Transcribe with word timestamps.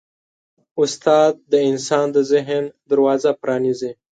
استاد 0.81 1.33
د 1.51 1.53
انسان 1.69 2.05
د 2.15 2.17
ذهن 2.31 2.63
دروازه 2.89 3.31
پرانیزي. 3.41 3.91